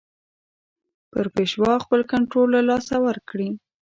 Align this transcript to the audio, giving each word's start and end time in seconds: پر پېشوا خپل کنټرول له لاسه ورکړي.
پر 1.11 1.25
پېشوا 1.35 1.73
خپل 1.83 2.01
کنټرول 2.11 2.47
له 2.55 2.61
لاسه 2.69 2.95
ورکړي. 3.05 3.49